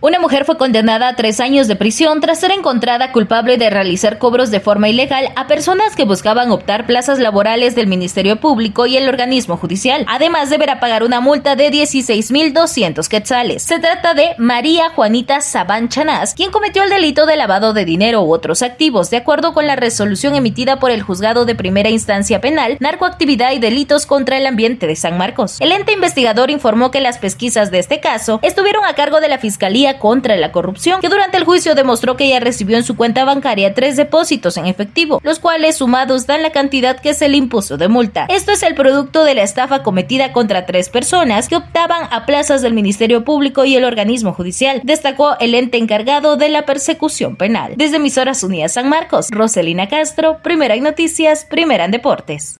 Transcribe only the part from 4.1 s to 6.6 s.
cobros de forma ilegal a personas que buscaban